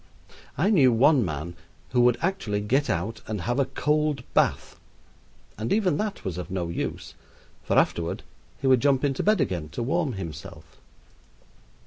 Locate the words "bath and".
4.33-5.71